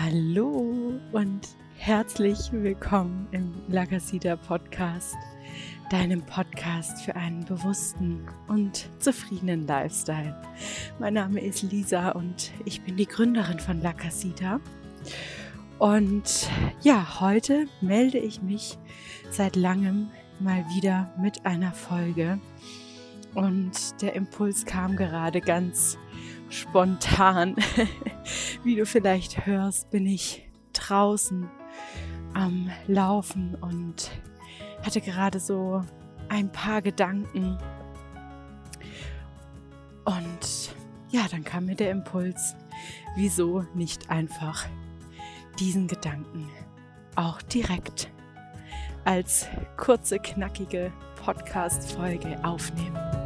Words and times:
Hallo 0.00 0.94
und 1.10 1.48
herzlich 1.76 2.38
willkommen 2.52 3.26
im 3.32 3.52
Lagasida 3.66 4.36
Podcast, 4.36 5.16
deinem 5.90 6.22
Podcast 6.22 7.02
für 7.02 7.16
einen 7.16 7.44
bewussten 7.44 8.24
und 8.46 8.88
zufriedenen 9.00 9.66
Lifestyle. 9.66 10.40
Mein 11.00 11.14
Name 11.14 11.40
ist 11.40 11.62
Lisa 11.62 12.10
und 12.10 12.52
ich 12.64 12.82
bin 12.82 12.96
die 12.96 13.08
Gründerin 13.08 13.58
von 13.58 13.82
Lagasida. 13.82 14.60
Und 15.80 16.48
ja, 16.82 17.18
heute 17.20 17.66
melde 17.80 18.18
ich 18.18 18.40
mich 18.40 18.78
seit 19.30 19.56
langem 19.56 20.10
mal 20.38 20.64
wieder 20.76 21.12
mit 21.20 21.44
einer 21.44 21.72
Folge. 21.72 22.38
Und 23.34 24.00
der 24.00 24.14
Impuls 24.14 24.64
kam 24.64 24.94
gerade 24.94 25.40
ganz 25.40 25.98
spontan. 26.50 27.56
Wie 28.64 28.76
du 28.76 28.86
vielleicht 28.86 29.46
hörst, 29.46 29.90
bin 29.90 30.06
ich 30.06 30.48
draußen 30.72 31.48
am 32.34 32.70
Laufen 32.86 33.56
und 33.56 34.10
hatte 34.84 35.00
gerade 35.00 35.40
so 35.40 35.82
ein 36.28 36.50
paar 36.52 36.82
Gedanken. 36.82 37.58
Und 40.04 40.74
ja, 41.10 41.26
dann 41.30 41.44
kam 41.44 41.66
mir 41.66 41.74
der 41.74 41.90
Impuls, 41.90 42.54
wieso 43.16 43.64
nicht 43.74 44.10
einfach 44.10 44.66
diesen 45.58 45.88
Gedanken 45.88 46.48
auch 47.16 47.42
direkt 47.42 48.10
als 49.04 49.46
kurze, 49.76 50.18
knackige 50.18 50.92
Podcast-Folge 51.16 52.38
aufnehmen. 52.44 53.17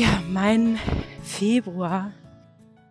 Ja, 0.00 0.22
mein 0.30 0.78
Februar 1.22 2.14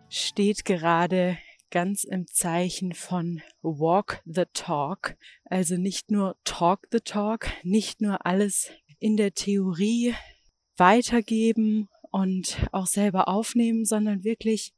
steht 0.08 0.64
gerade 0.64 1.38
ganz 1.72 2.04
im 2.04 2.28
Zeichen 2.28 2.92
von 2.92 3.42
Walk 3.62 4.22
the 4.26 4.44
Talk. 4.52 5.16
Also 5.44 5.76
nicht 5.76 6.12
nur 6.12 6.36
Talk 6.44 6.86
the 6.92 7.00
Talk, 7.00 7.48
nicht 7.64 8.00
nur 8.00 8.24
alles 8.26 8.70
in 9.00 9.16
der 9.16 9.34
Theorie 9.34 10.14
weitergeben 10.76 11.88
und 12.12 12.56
auch 12.70 12.86
selber 12.86 13.26
aufnehmen, 13.26 13.84
sondern 13.84 14.22
wirklich 14.22 14.72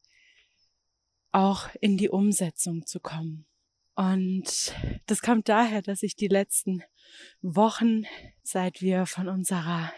auch 1.32 1.68
in 1.82 1.98
die 1.98 2.08
Umsetzung 2.08 2.86
zu 2.86 2.98
kommen. 2.98 3.44
Und 3.94 4.74
das 5.04 5.20
kommt 5.20 5.50
daher, 5.50 5.82
dass 5.82 6.02
ich 6.02 6.16
die 6.16 6.28
letzten 6.28 6.82
Wochen, 7.42 8.04
seit 8.42 8.80
wir 8.80 9.04
von 9.04 9.28
unserer 9.28 9.92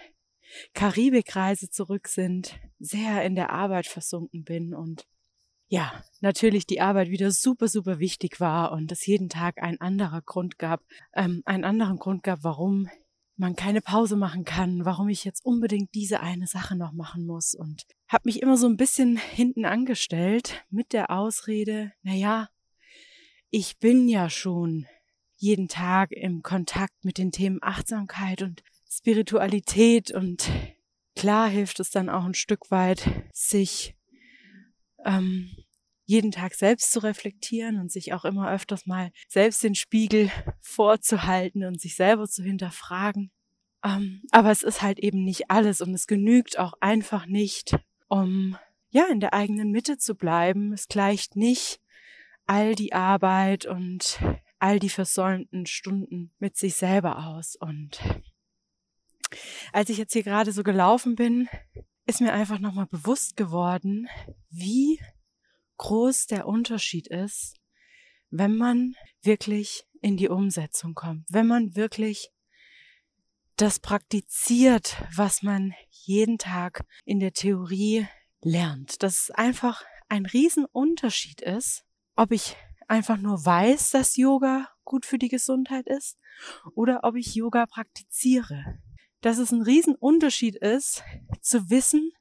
Karibikreise 0.74 1.70
zurück 1.70 2.08
sind, 2.08 2.58
sehr 2.78 3.24
in 3.24 3.34
der 3.34 3.50
Arbeit 3.50 3.86
versunken 3.86 4.44
bin 4.44 4.74
und 4.74 5.06
ja, 5.68 6.04
natürlich 6.20 6.66
die 6.66 6.80
Arbeit 6.80 7.08
wieder 7.08 7.30
super, 7.30 7.68
super 7.68 7.98
wichtig 7.98 8.38
war 8.38 8.72
und 8.72 8.92
es 8.92 9.06
jeden 9.06 9.28
Tag 9.28 9.62
ein 9.62 9.80
anderer 9.80 10.22
Grund 10.22 10.58
gab, 10.58 10.82
ähm, 11.14 11.42
einen 11.46 11.64
anderen 11.64 11.98
Grund 11.98 12.22
gab, 12.22 12.44
warum 12.44 12.88
man 13.36 13.56
keine 13.56 13.80
Pause 13.80 14.16
machen 14.16 14.44
kann, 14.44 14.84
warum 14.84 15.08
ich 15.08 15.24
jetzt 15.24 15.44
unbedingt 15.44 15.94
diese 15.94 16.20
eine 16.20 16.46
Sache 16.46 16.76
noch 16.76 16.92
machen 16.92 17.26
muss 17.26 17.54
und 17.54 17.84
habe 18.06 18.22
mich 18.26 18.42
immer 18.42 18.56
so 18.56 18.68
ein 18.68 18.76
bisschen 18.76 19.16
hinten 19.16 19.64
angestellt 19.64 20.64
mit 20.70 20.92
der 20.92 21.10
Ausrede, 21.10 21.92
na 22.02 22.14
ja, 22.14 22.48
ich 23.50 23.78
bin 23.78 24.08
ja 24.08 24.30
schon 24.30 24.86
jeden 25.36 25.68
Tag 25.68 26.12
im 26.12 26.42
Kontakt 26.42 27.04
mit 27.04 27.18
den 27.18 27.32
Themen 27.32 27.58
Achtsamkeit 27.60 28.42
und 28.42 28.62
Spiritualität 28.90 30.10
und 30.10 30.50
klar 31.16 31.48
hilft 31.48 31.80
es 31.80 31.90
dann 31.90 32.08
auch 32.08 32.24
ein 32.24 32.34
Stück 32.34 32.70
weit, 32.70 33.08
sich 33.32 33.96
ähm, 35.04 35.50
jeden 36.06 36.32
Tag 36.32 36.54
selbst 36.54 36.92
zu 36.92 37.00
reflektieren 37.00 37.78
und 37.80 37.90
sich 37.90 38.12
auch 38.12 38.24
immer 38.24 38.50
öfters 38.50 38.86
mal 38.86 39.10
selbst 39.28 39.62
den 39.62 39.74
Spiegel 39.74 40.30
vorzuhalten 40.60 41.64
und 41.64 41.80
sich 41.80 41.96
selber 41.96 42.28
zu 42.28 42.42
hinterfragen. 42.42 43.30
Ähm, 43.84 44.22
aber 44.30 44.50
es 44.50 44.62
ist 44.62 44.82
halt 44.82 44.98
eben 44.98 45.24
nicht 45.24 45.50
alles 45.50 45.80
und 45.80 45.94
es 45.94 46.06
genügt 46.06 46.58
auch 46.58 46.74
einfach 46.80 47.26
nicht, 47.26 47.76
um 48.08 48.56
ja 48.90 49.06
in 49.10 49.20
der 49.20 49.34
eigenen 49.34 49.70
Mitte 49.70 49.98
zu 49.98 50.14
bleiben. 50.14 50.72
Es 50.72 50.88
gleicht 50.88 51.36
nicht 51.36 51.80
all 52.46 52.74
die 52.74 52.92
Arbeit 52.92 53.66
und 53.66 54.18
all 54.58 54.78
die 54.78 54.90
versäumten 54.90 55.66
Stunden 55.66 56.32
mit 56.38 56.56
sich 56.56 56.74
selber 56.76 57.26
aus 57.26 57.56
und 57.56 58.00
als 59.72 59.90
ich 59.90 59.98
jetzt 59.98 60.12
hier 60.12 60.22
gerade 60.22 60.52
so 60.52 60.62
gelaufen 60.62 61.14
bin, 61.16 61.48
ist 62.06 62.20
mir 62.20 62.32
einfach 62.32 62.58
nochmal 62.58 62.86
bewusst 62.86 63.36
geworden, 63.36 64.08
wie 64.50 65.00
groß 65.78 66.26
der 66.26 66.46
Unterschied 66.46 67.08
ist, 67.08 67.56
wenn 68.30 68.56
man 68.56 68.94
wirklich 69.22 69.84
in 70.00 70.16
die 70.16 70.28
Umsetzung 70.28 70.94
kommt, 70.94 71.26
wenn 71.30 71.46
man 71.46 71.74
wirklich 71.76 72.30
das 73.56 73.78
praktiziert, 73.78 74.96
was 75.14 75.42
man 75.42 75.72
jeden 75.90 76.38
Tag 76.38 76.84
in 77.04 77.20
der 77.20 77.32
Theorie 77.32 78.06
lernt. 78.42 79.02
Dass 79.02 79.14
es 79.14 79.30
einfach 79.30 79.84
ein 80.08 80.26
Riesenunterschied 80.26 81.40
ist, 81.40 81.84
ob 82.16 82.32
ich 82.32 82.56
einfach 82.88 83.16
nur 83.16 83.44
weiß, 83.44 83.90
dass 83.90 84.16
Yoga 84.16 84.68
gut 84.84 85.06
für 85.06 85.18
die 85.18 85.28
Gesundheit 85.28 85.86
ist 85.86 86.18
oder 86.74 87.00
ob 87.04 87.14
ich 87.16 87.34
Yoga 87.34 87.66
praktiziere 87.66 88.80
dass 89.24 89.38
es 89.38 89.52
ein 89.52 89.62
Riesenunterschied 89.62 90.56
ist, 90.56 91.02
zu 91.40 91.70
wissen, 91.70 92.12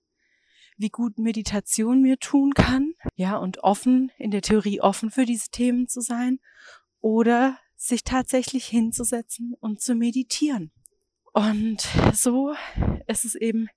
wie 0.78 0.88
gut 0.88 1.18
Meditation 1.18 2.02
mir 2.02 2.18
tun 2.18 2.54
kann, 2.54 2.94
ja, 3.16 3.36
und 3.36 3.60
offen, 3.60 4.10
in 4.18 4.32
der 4.32 4.42
Theorie 4.42 4.80
offen 4.80 5.12
für 5.12 5.26
diese 5.26 5.50
Themen 5.50 5.90
zu 5.90 6.00
sein 6.00 6.40
oder 7.02 7.60
sich 7.76 8.06
tatsächlich 8.06 8.66
hinzusetzen 8.66 9.54
und 9.60 9.82
zu 9.82 9.96
meditieren. 9.96 10.72
Und 11.34 11.86
so 12.14 12.56
ist 13.08 13.26
es 13.26 13.36
eben 13.36 13.68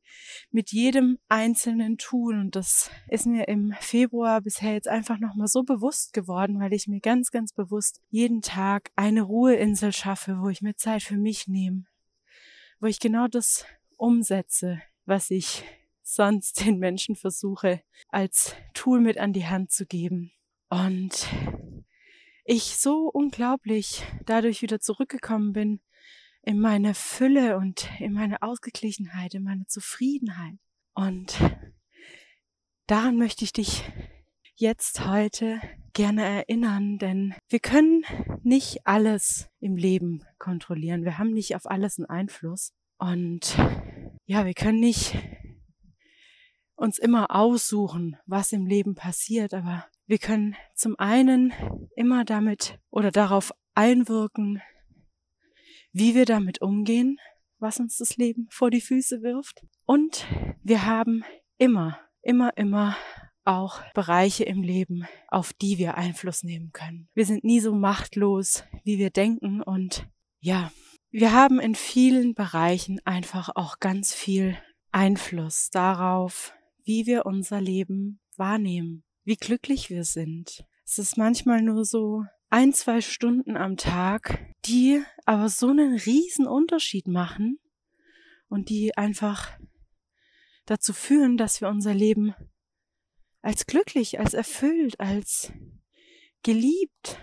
mit 0.51 0.71
jedem 0.71 1.19
einzelnen 1.29 1.99
Tool 1.99 2.39
und 2.39 2.55
das 2.55 2.91
ist 3.09 3.27
mir 3.27 3.49
im 3.49 3.75
Februar 3.81 4.41
bisher 4.41 4.75
jetzt 4.75 4.89
einfach 4.89 5.19
nochmal 5.19 5.49
so 5.49 5.65
bewusst 5.65 6.13
geworden, 6.13 6.61
weil 6.61 6.73
ich 6.73 6.87
mir 6.87 7.01
ganz, 7.01 7.33
ganz 7.33 7.53
bewusst 7.53 8.01
jeden 8.09 8.41
Tag 8.41 8.93
eine 8.95 9.23
Ruheinsel 9.23 9.93
schaffe, 9.93 10.39
wo 10.41 10.49
ich 10.49 10.63
mir 10.63 10.77
Zeit 10.77 11.03
für 11.03 11.17
mich 11.17 11.49
nehme, 11.49 11.87
wo 12.81 12.87
ich 12.87 13.01
genau 13.01 13.27
das 13.29 13.65
umsetze, 13.97 14.81
was 15.05 15.31
ich 15.31 15.65
sonst 16.03 16.61
den 16.65 16.79
Menschen 16.79 17.17
versuche 17.17 17.83
als 18.09 18.55
Tool 18.75 19.01
mit 19.01 19.19
an 19.19 19.33
die 19.33 19.47
Hand 19.47 19.71
zu 19.71 19.87
geben. 19.87 20.33
Und 20.69 21.29
ich 22.45 22.77
so 22.77 23.09
unglaublich 23.09 24.03
dadurch 24.25 24.63
wieder 24.63 24.81
zurückgekommen 24.81 25.53
bin 25.53 25.81
in 26.43 26.61
meine 26.61 26.95
Fülle 26.95 27.57
und 27.57 27.89
in 27.99 28.13
meine 28.13 28.43
Ausgeglichenheit, 28.43 29.35
in 29.35 29.43
meine 29.43 29.67
Zufriedenheit. 29.67 30.55
Und 30.95 31.37
daran 32.87 33.17
möchte 33.17 33.45
ich 33.45 33.53
dich 33.53 33.83
jetzt 34.59 35.07
heute 35.07 35.61
gerne 35.93 36.25
erinnern, 36.25 36.99
denn 36.99 37.35
wir 37.49 37.61
können 37.61 38.05
nicht 38.43 38.87
alles 38.87 39.49
im 39.61 39.77
Leben 39.77 40.25
kontrollieren. 40.39 41.05
Wir 41.05 41.19
haben 41.19 41.33
nicht 41.33 41.55
auf 41.55 41.67
alles 41.67 41.99
einen 41.99 42.07
Einfluss. 42.07 42.73
Und 42.99 43.57
ja, 44.25 44.47
wir 44.47 44.55
können 44.55 44.81
nicht 44.81 45.15
uns 46.75 46.99
immer 46.99 47.35
aussuchen, 47.35 48.17
was 48.27 48.53
im 48.53 48.67
Leben 48.67 48.95
passiert, 48.95 49.53
aber 49.53 49.87
wir 50.07 50.19
können 50.19 50.57
zum 50.75 50.99
einen 50.99 51.53
immer 51.95 52.25
damit 52.25 52.79
oder 52.91 53.11
darauf 53.11 53.53
einwirken, 53.75 54.63
wie 55.93 56.15
wir 56.15 56.25
damit 56.25 56.63
umgehen, 56.63 57.19
was 57.59 57.79
uns 57.79 57.99
das 57.99 58.17
Leben 58.17 58.47
vor 58.51 58.71
die 58.71 58.81
Füße 58.81 59.23
wirft. 59.23 59.63
Und 59.85 60.27
wir 60.63 60.87
haben 60.87 61.25
immer, 61.59 61.99
immer, 62.23 62.57
immer 62.57 62.97
auch 63.47 63.83
Bereiche 63.95 64.45
im 64.45 64.63
Leben, 64.63 65.07
auf 65.29 65.53
die 65.53 65.79
wir 65.79 65.97
Einfluss 65.97 66.43
nehmen 66.43 66.73
können. 66.73 67.09
Wir 67.15 67.27
sind 67.27 67.45
nie 67.45 67.61
so 67.61 67.75
machtlos, 67.75 68.65
wie 68.85 68.99
wir 68.99 69.11
denken 69.11 69.63
und 69.63 70.07
ja, 70.41 70.71
wir 71.11 71.33
haben 71.33 71.61
in 71.61 71.75
vielen 71.75 72.35
Bereichen 72.35 73.01
einfach 73.05 73.51
auch 73.55 73.79
ganz 73.79 74.13
viel 74.13 74.59
Einfluss 74.93 75.71
darauf, 75.71 76.53
wie 76.85 77.07
wir 77.07 77.27
unser 77.27 77.61
Leben 77.61 78.21
wahrnehmen, 78.37 79.05
wie 79.25 79.37
glücklich 79.37 79.91
wir 79.91 80.05
sind. 80.05 80.65
Es 80.85 80.99
ist 80.99 81.17
manchmal 81.17 81.63
nur 81.63 81.85
so 81.85 82.25
ein, 82.49 82.73
zwei 82.73 83.01
Stunden 83.01 83.57
am 83.57 83.77
Tag, 83.77 84.53
die 84.67 85.03
aber 85.25 85.49
so 85.49 85.69
einen 85.69 85.97
riesen 85.97 86.47
Unterschied 86.47 87.09
machen 87.09 87.59
und 88.49 88.69
die 88.69 88.97
einfach 88.97 89.59
dazu 90.65 90.93
führen, 90.93 91.37
dass 91.37 91.61
wir 91.61 91.69
unser 91.69 91.95
Leben 91.95 92.35
als 93.47 93.67
glücklich, 93.67 94.19
als 94.19 94.35
erfüllt, 94.35 94.99
als 94.99 95.53
geliebt 96.43 97.21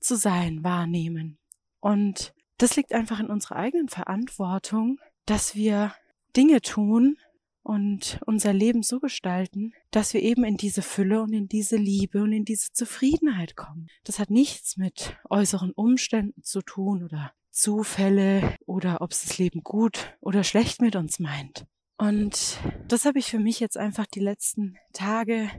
zu 0.00 0.16
sein 0.16 0.64
wahrnehmen. 0.64 1.38
Und 1.78 2.32
das 2.56 2.74
liegt 2.74 2.94
einfach 2.94 3.20
in 3.20 3.28
unserer 3.28 3.56
eigenen 3.56 3.90
Verantwortung, 3.90 4.98
dass 5.26 5.54
wir 5.54 5.94
Dinge 6.34 6.62
tun 6.62 7.18
und 7.62 8.18
unser 8.24 8.54
Leben 8.54 8.82
so 8.82 8.98
gestalten, 8.98 9.74
dass 9.90 10.14
wir 10.14 10.22
eben 10.22 10.42
in 10.42 10.56
diese 10.56 10.80
Fülle 10.80 11.20
und 11.20 11.34
in 11.34 11.48
diese 11.48 11.76
Liebe 11.76 12.22
und 12.22 12.32
in 12.32 12.46
diese 12.46 12.72
Zufriedenheit 12.72 13.54
kommen. 13.54 13.88
Das 14.04 14.18
hat 14.18 14.30
nichts 14.30 14.78
mit 14.78 15.18
äußeren 15.28 15.72
Umständen 15.72 16.42
zu 16.42 16.62
tun 16.62 17.04
oder 17.04 17.34
Zufälle 17.50 18.56
oder 18.64 19.02
ob 19.02 19.12
es 19.12 19.22
das 19.22 19.36
Leben 19.36 19.62
gut 19.62 20.16
oder 20.20 20.44
schlecht 20.44 20.80
mit 20.80 20.96
uns 20.96 21.18
meint. 21.18 21.66
Und 21.98 22.58
das 22.86 23.04
habe 23.04 23.18
ich 23.18 23.26
für 23.26 23.40
mich 23.40 23.58
jetzt 23.58 23.76
einfach 23.76 24.06
die 24.06 24.20
letzten 24.20 24.78
Tage 24.92 25.50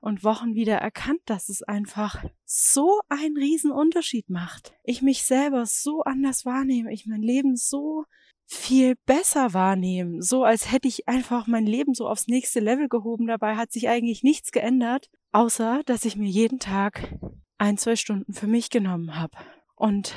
und 0.00 0.22
Wochen 0.22 0.54
wieder 0.54 0.76
erkannt, 0.76 1.20
dass 1.26 1.48
es 1.48 1.62
einfach 1.64 2.24
so 2.44 3.00
einen 3.08 3.36
riesen 3.36 3.72
Unterschied 3.72 4.30
macht. 4.30 4.74
Ich 4.84 5.02
mich 5.02 5.24
selber 5.24 5.66
so 5.66 6.02
anders 6.02 6.44
wahrnehme, 6.44 6.92
ich 6.92 7.06
mein 7.06 7.22
Leben 7.22 7.56
so 7.56 8.04
viel 8.44 8.94
besser 9.06 9.54
wahrnehme, 9.54 10.22
so 10.22 10.44
als 10.44 10.70
hätte 10.70 10.86
ich 10.86 11.08
einfach 11.08 11.48
mein 11.48 11.66
Leben 11.66 11.94
so 11.94 12.08
aufs 12.08 12.28
nächste 12.28 12.60
Level 12.60 12.88
gehoben. 12.88 13.26
Dabei 13.26 13.56
hat 13.56 13.72
sich 13.72 13.88
eigentlich 13.88 14.22
nichts 14.22 14.52
geändert, 14.52 15.10
außer 15.32 15.82
dass 15.86 16.04
ich 16.04 16.14
mir 16.16 16.28
jeden 16.28 16.60
Tag 16.60 17.18
ein, 17.58 17.76
zwei 17.76 17.96
Stunden 17.96 18.34
für 18.34 18.46
mich 18.46 18.70
genommen 18.70 19.18
habe 19.18 19.36
und 19.74 20.14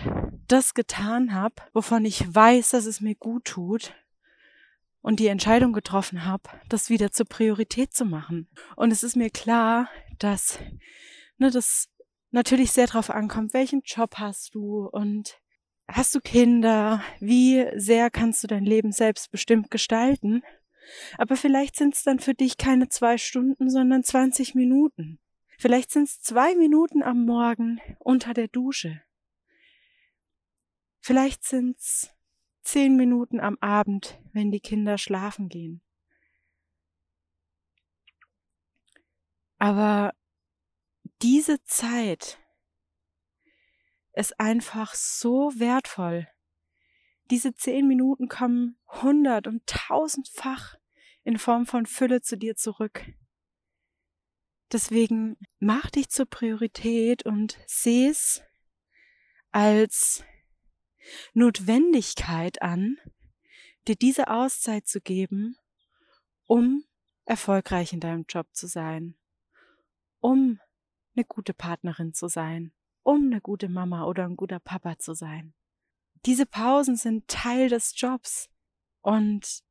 das 0.47 0.75
getan 0.75 1.33
habe, 1.33 1.55
wovon 1.73 2.05
ich 2.05 2.23
weiß, 2.33 2.69
dass 2.69 2.85
es 2.85 3.01
mir 3.01 3.15
gut 3.15 3.45
tut 3.45 3.93
und 5.01 5.19
die 5.19 5.27
Entscheidung 5.27 5.73
getroffen 5.73 6.25
habe, 6.25 6.49
das 6.67 6.89
wieder 6.89 7.11
zur 7.11 7.25
Priorität 7.25 7.93
zu 7.93 8.05
machen. 8.05 8.49
Und 8.75 8.91
es 8.91 9.03
ist 9.03 9.15
mir 9.15 9.29
klar, 9.29 9.89
dass 10.17 10.59
ne, 11.37 11.51
das 11.51 11.89
natürlich 12.31 12.71
sehr 12.71 12.87
darauf 12.87 13.09
ankommt, 13.09 13.53
welchen 13.53 13.81
Job 13.85 14.15
hast 14.15 14.53
du 14.55 14.87
und 14.87 15.39
hast 15.87 16.13
du 16.13 16.19
Kinder, 16.19 17.03
wie 17.19 17.65
sehr 17.75 18.09
kannst 18.09 18.43
du 18.43 18.47
dein 18.47 18.65
Leben 18.65 18.91
selbstbestimmt 18.91 19.71
gestalten. 19.71 20.43
Aber 21.17 21.35
vielleicht 21.35 21.75
sind 21.75 21.95
es 21.95 22.03
dann 22.03 22.19
für 22.19 22.33
dich 22.33 22.57
keine 22.57 22.89
zwei 22.89 23.17
Stunden, 23.17 23.69
sondern 23.69 24.03
20 24.03 24.55
Minuten. 24.55 25.19
Vielleicht 25.57 25.91
sind 25.91 26.07
es 26.07 26.21
zwei 26.21 26.55
Minuten 26.55 27.03
am 27.03 27.25
Morgen 27.25 27.81
unter 27.99 28.33
der 28.33 28.47
Dusche. 28.47 29.01
Vielleicht 31.01 31.43
sind 31.43 31.77
es 31.77 32.09
zehn 32.69 32.95
Minuten 32.95 33.39
am 33.39 33.57
Abend, 33.61 34.19
wenn 34.31 34.51
die 34.51 34.59
Kinder 34.59 34.99
schlafen 34.99 35.49
gehen. 35.49 35.81
Aber 39.57 40.13
diese 41.23 41.63
Zeit 41.63 42.39
ist 44.13 44.39
einfach 44.39 44.93
so 44.93 45.51
wertvoll. 45.55 46.27
Diese 47.31 47.55
zehn 47.55 47.87
Minuten 47.87 48.27
kommen 48.27 48.77
hundert 48.87 49.47
und 49.47 49.65
tausendfach 49.65 50.75
in 51.23 51.39
Form 51.39 51.65
von 51.65 51.87
Fülle 51.87 52.21
zu 52.21 52.37
dir 52.37 52.55
zurück. 52.55 53.03
Deswegen 54.71 55.37
mach 55.57 55.89
dich 55.89 56.09
zur 56.09 56.27
Priorität 56.27 57.25
und 57.25 57.57
seh's 57.65 58.43
als 59.51 60.23
Notwendigkeit 61.33 62.61
an, 62.61 62.97
dir 63.87 63.95
diese 63.95 64.29
Auszeit 64.29 64.87
zu 64.87 65.01
geben, 65.01 65.57
um 66.45 66.83
erfolgreich 67.25 67.93
in 67.93 67.99
deinem 67.99 68.25
Job 68.27 68.47
zu 68.53 68.67
sein, 68.67 69.15
um 70.19 70.59
eine 71.15 71.25
gute 71.25 71.53
Partnerin 71.53 72.13
zu 72.13 72.27
sein, 72.27 72.73
um 73.03 73.27
eine 73.27 73.41
gute 73.41 73.69
Mama 73.69 74.05
oder 74.05 74.25
ein 74.25 74.35
guter 74.35 74.59
Papa 74.59 74.97
zu 74.97 75.13
sein. 75.13 75.53
Diese 76.25 76.45
Pausen 76.45 76.95
sind 76.95 77.27
Teil 77.27 77.69
des 77.69 77.93
Jobs 77.95 78.49
und 79.01 79.63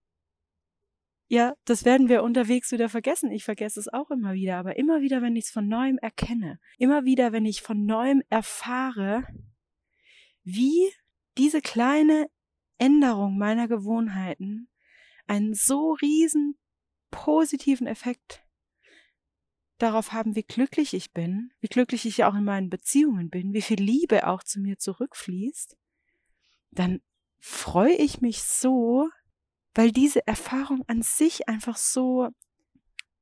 ja, 1.31 1.55
das 1.67 1.85
werden 1.85 2.09
wir 2.09 2.23
unterwegs 2.23 2.73
wieder 2.73 2.89
vergessen. 2.89 3.31
Ich 3.31 3.45
vergesse 3.45 3.79
es 3.79 3.93
auch 3.93 4.11
immer 4.11 4.33
wieder, 4.33 4.57
aber 4.57 4.79
immer 4.79 5.03
wieder, 5.03 5.21
wenn 5.21 5.37
ich 5.37 5.45
es 5.45 5.51
von 5.51 5.69
neuem 5.69 5.99
erkenne, 5.99 6.59
immer 6.79 7.05
wieder, 7.05 7.33
wenn 7.33 7.45
ich 7.45 7.61
von 7.61 7.85
neuem 7.85 8.23
erfahre, 8.31 9.27
wie 10.43 10.91
diese 11.39 11.63
kleine 11.63 12.29
Änderung 12.79 13.39
meiner 13.39 13.69
Gewohnheiten 13.69 14.69
einen 15.27 15.55
so 15.55 15.93
riesen 15.93 16.59
positiven 17.11 17.87
Effekt 17.87 18.45
darauf 19.79 20.13
haben, 20.13 20.35
wie 20.35 20.43
glücklich 20.43 20.95
ich 20.95 21.13
bin, 21.13 21.53
wie 21.61 21.69
glücklich 21.69 22.05
ich 22.05 22.25
auch 22.25 22.35
in 22.35 22.45
meinen 22.45 22.69
Beziehungen 22.69 23.31
bin, 23.31 23.53
wie 23.53 23.63
viel 23.63 23.81
Liebe 23.81 24.27
auch 24.27 24.43
zu 24.43 24.61
mir 24.61 24.79
zurückfließt, 24.79 25.77
dann 26.73 27.01
freue 27.39 27.95
ich 27.95 28.21
mich 28.21 28.43
so, 28.43 29.09
weil 29.75 29.93
diese 29.93 30.27
Erfahrung 30.27 30.83
an 30.89 31.03
sich 31.03 31.49
einfach 31.49 31.77
so, 31.77 32.29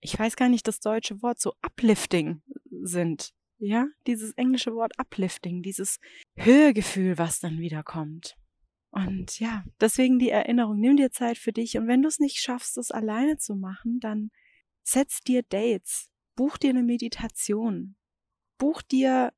ich 0.00 0.18
weiß 0.18 0.36
gar 0.36 0.48
nicht 0.48 0.66
das 0.66 0.80
deutsche 0.80 1.20
Wort, 1.22 1.38
so 1.38 1.52
uplifting 1.62 2.42
sind. 2.82 3.34
Ja, 3.58 3.86
dieses 4.06 4.32
englische 4.32 4.74
Wort 4.74 4.92
uplifting, 4.98 5.62
dieses 5.62 5.98
Höhegefühl, 6.36 7.16
was 7.18 7.40
dann 7.40 7.58
wieder 7.58 7.82
kommt. 7.82 8.36
Und 8.90 9.38
ja, 9.40 9.64
deswegen 9.80 10.18
die 10.18 10.30
Erinnerung, 10.30 10.78
nimm 10.78 10.96
dir 10.96 11.10
Zeit 11.10 11.38
für 11.38 11.52
dich 11.52 11.76
und 11.76 11.86
wenn 11.86 12.02
du 12.02 12.08
es 12.08 12.18
nicht 12.18 12.38
schaffst, 12.38 12.76
das 12.76 12.90
alleine 12.90 13.36
zu 13.36 13.54
machen, 13.54 14.00
dann 14.00 14.30
setz 14.82 15.20
dir 15.20 15.42
Dates, 15.42 16.10
buch 16.34 16.56
dir 16.56 16.70
eine 16.70 16.82
Meditation, 16.82 17.96
buch 18.58 18.80
dir 18.82 19.32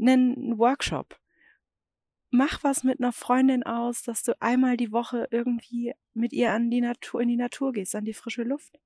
einen 0.00 0.58
Workshop, 0.58 1.18
mach 2.30 2.62
was 2.62 2.84
mit 2.84 3.00
einer 3.00 3.12
Freundin 3.12 3.62
aus, 3.62 4.02
dass 4.02 4.22
du 4.22 4.40
einmal 4.40 4.76
die 4.76 4.92
Woche 4.92 5.26
irgendwie 5.30 5.94
mit 6.14 6.32
ihr 6.32 6.52
an 6.52 6.70
die 6.70 6.80
Natur, 6.80 7.20
in 7.20 7.28
die 7.28 7.36
Natur 7.36 7.72
gehst, 7.72 7.94
an 7.94 8.04
die 8.04 8.14
frische 8.14 8.42
Luft. 8.42 8.78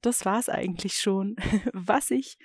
Das 0.00 0.24
war's 0.24 0.48
eigentlich 0.48 0.94
schon, 0.94 1.36
was 1.72 2.10
ich 2.10 2.38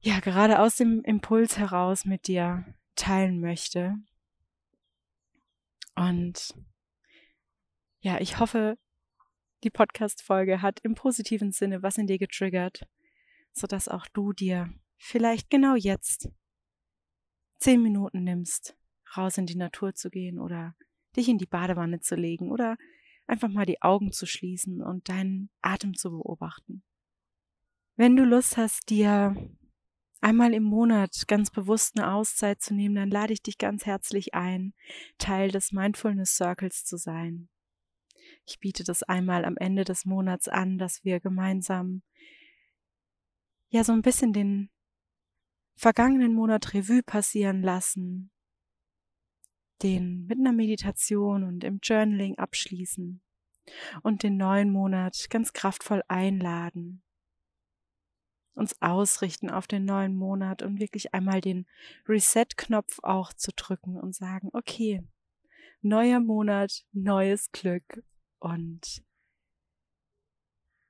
ja 0.00 0.20
gerade 0.20 0.60
aus 0.60 0.76
dem 0.76 1.02
Impuls 1.02 1.58
heraus 1.58 2.04
mit 2.04 2.26
dir 2.26 2.64
teilen 2.96 3.40
möchte. 3.40 3.96
Und 5.94 6.54
ja, 8.00 8.20
ich 8.20 8.38
hoffe, 8.38 8.78
die 9.62 9.70
Podcast-Folge 9.70 10.62
hat 10.62 10.80
im 10.82 10.94
positiven 10.94 11.52
Sinne 11.52 11.82
was 11.82 11.98
in 11.98 12.06
dir 12.06 12.18
getriggert, 12.18 12.86
sodass 13.52 13.88
auch 13.88 14.06
du 14.06 14.32
dir 14.32 14.72
vielleicht 14.96 15.50
genau 15.50 15.74
jetzt 15.74 16.30
zehn 17.58 17.82
Minuten 17.82 18.24
nimmst, 18.24 18.76
raus 19.16 19.36
in 19.36 19.46
die 19.46 19.56
Natur 19.56 19.94
zu 19.94 20.08
gehen 20.08 20.38
oder 20.38 20.74
dich 21.16 21.28
in 21.28 21.38
die 21.38 21.46
Badewanne 21.46 22.00
zu 22.00 22.14
legen 22.14 22.50
oder 22.50 22.76
einfach 23.30 23.48
mal 23.48 23.64
die 23.64 23.80
Augen 23.80 24.12
zu 24.12 24.26
schließen 24.26 24.82
und 24.82 25.08
deinen 25.08 25.50
Atem 25.62 25.94
zu 25.94 26.10
beobachten. 26.10 26.82
Wenn 27.96 28.16
du 28.16 28.24
Lust 28.24 28.56
hast, 28.56 28.90
dir 28.90 29.36
einmal 30.20 30.52
im 30.52 30.64
Monat 30.64 31.28
ganz 31.28 31.50
bewusst 31.50 31.96
eine 31.96 32.12
Auszeit 32.12 32.60
zu 32.60 32.74
nehmen, 32.74 32.96
dann 32.96 33.10
lade 33.10 33.32
ich 33.32 33.42
dich 33.42 33.56
ganz 33.56 33.86
herzlich 33.86 34.34
ein, 34.34 34.74
Teil 35.18 35.50
des 35.50 35.70
Mindfulness 35.70 36.34
Circles 36.34 36.84
zu 36.84 36.96
sein. 36.96 37.48
Ich 38.46 38.58
biete 38.58 38.84
das 38.84 39.02
einmal 39.04 39.44
am 39.44 39.56
Ende 39.56 39.84
des 39.84 40.04
Monats 40.04 40.48
an, 40.48 40.76
dass 40.78 41.04
wir 41.04 41.20
gemeinsam 41.20 42.02
ja 43.68 43.84
so 43.84 43.92
ein 43.92 44.02
bisschen 44.02 44.32
den 44.32 44.70
vergangenen 45.76 46.34
Monat 46.34 46.74
Revue 46.74 47.02
passieren 47.02 47.62
lassen, 47.62 48.32
den 49.82 50.26
mit 50.26 50.38
einer 50.38 50.52
Meditation 50.52 51.44
und 51.44 51.64
im 51.64 51.80
Journaling 51.82 52.38
abschließen 52.38 53.22
und 54.02 54.22
den 54.22 54.36
neuen 54.36 54.70
Monat 54.70 55.26
ganz 55.30 55.52
kraftvoll 55.52 56.02
einladen, 56.08 57.02
uns 58.54 58.80
ausrichten 58.82 59.50
auf 59.50 59.66
den 59.66 59.84
neuen 59.84 60.16
Monat 60.16 60.62
und 60.62 60.80
wirklich 60.80 61.14
einmal 61.14 61.40
den 61.40 61.66
Reset-Knopf 62.08 62.98
auch 63.02 63.32
zu 63.32 63.52
drücken 63.54 63.96
und 63.96 64.14
sagen, 64.14 64.50
okay, 64.52 65.02
neuer 65.82 66.20
Monat, 66.20 66.84
neues 66.92 67.50
Glück 67.52 68.02
und 68.38 69.02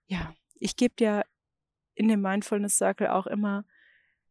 ja, 0.06 0.35
ich 0.54 0.76
gebe 0.76 0.94
dir 0.97 1.25
in 1.94 2.09
dem 2.09 2.20
Mindfulness 2.20 2.78
Circle 2.78 3.09
auch 3.09 3.26
immer 3.26 3.64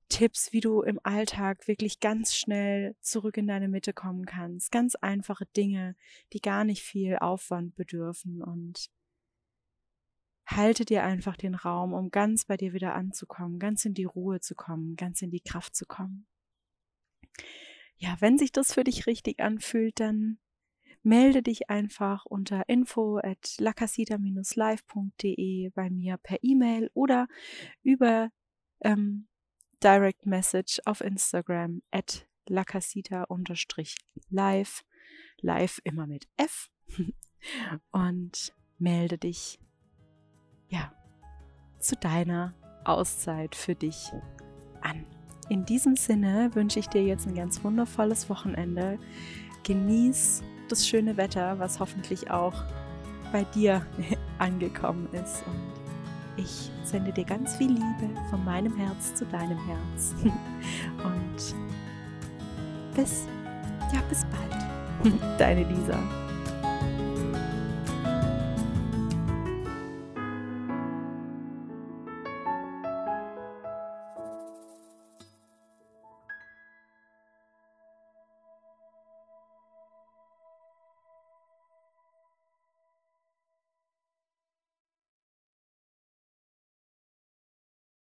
Tipps, 0.09 0.51
wie 0.51 0.59
du 0.59 0.81
im 0.81 0.99
Alltag 1.03 1.67
wirklich 1.67 1.99
ganz 1.99 2.35
schnell 2.35 2.95
zurück 2.99 3.37
in 3.37 3.47
deine 3.47 3.69
Mitte 3.69 3.93
kommen 3.93 4.25
kannst. 4.25 4.71
Ganz 4.71 4.95
einfache 4.95 5.45
Dinge, 5.55 5.95
die 6.33 6.41
gar 6.41 6.63
nicht 6.63 6.83
viel 6.83 7.17
Aufwand 7.17 7.75
bedürfen 7.75 8.43
und 8.43 8.89
halte 10.47 10.83
dir 10.83 11.03
einfach 11.03 11.37
den 11.37 11.55
Raum, 11.55 11.93
um 11.93 12.09
ganz 12.09 12.45
bei 12.45 12.57
dir 12.57 12.73
wieder 12.73 12.95
anzukommen, 12.95 13.59
ganz 13.59 13.85
in 13.85 13.93
die 13.93 14.05
Ruhe 14.05 14.39
zu 14.39 14.55
kommen, 14.55 14.95
ganz 14.95 15.21
in 15.21 15.29
die 15.29 15.41
Kraft 15.41 15.75
zu 15.75 15.85
kommen. 15.85 16.25
Ja, 17.97 18.17
wenn 18.19 18.37
sich 18.37 18.51
das 18.51 18.73
für 18.73 18.83
dich 18.83 19.07
richtig 19.07 19.39
anfühlt, 19.39 19.99
dann 19.99 20.39
melde 21.03 21.43
dich 21.43 21.69
einfach 21.69 22.25
unter 22.25 22.67
info 22.67 23.19
at 23.19 23.55
lacasita-live.de 23.59 25.69
bei 25.69 25.89
mir 25.89 26.17
per 26.17 26.39
E-Mail 26.41 26.89
oder 26.93 27.27
über 27.83 28.31
ähm, 28.81 29.28
Direct 29.83 30.25
Message 30.25 30.79
auf 30.86 31.01
Instagram 31.01 31.81
at 31.91 32.25
lacasita-live, 32.48 34.83
live 35.41 35.81
immer 35.83 36.07
mit 36.07 36.29
F. 36.38 36.69
und 37.91 38.53
melde 38.77 39.17
dich, 39.17 39.59
ja, 40.69 40.93
zu 41.79 41.95
deiner 41.95 42.53
Auszeit 42.83 43.55
für 43.55 43.75
dich 43.75 44.12
an. 44.81 45.05
In 45.50 45.65
diesem 45.65 45.95
Sinne 45.95 46.51
wünsche 46.53 46.79
ich 46.79 46.88
dir 46.88 47.03
jetzt 47.03 47.27
ein 47.27 47.36
ganz 47.36 47.63
wundervolles 47.63 48.29
Wochenende. 48.29 49.00
Genieß 49.63 50.43
das 50.69 50.88
schöne 50.88 51.17
Wetter, 51.17 51.57
was 51.59 51.79
hoffentlich 51.79 52.29
auch 52.29 52.63
bei 53.31 53.43
dir 53.45 53.86
angekommen 54.38 55.07
ist. 55.13 55.43
Und 55.48 55.78
ich 56.39 56.72
sende 56.84 57.12
dir 57.12 57.25
ganz 57.25 57.55
viel 57.55 57.72
Liebe 57.72 58.10
von 58.29 58.43
meinem 58.43 58.75
Herz 58.75 59.13
zu 59.15 59.25
deinem 59.25 59.58
Herz. 59.65 60.15
Und 61.03 61.55
bis, 62.96 63.25
ja, 63.93 64.01
bis 64.10 64.25
bald. 64.25 65.19
Deine 65.39 65.63
Lisa. 65.63 65.98